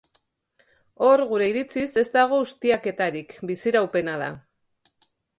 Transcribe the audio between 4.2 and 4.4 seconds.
da.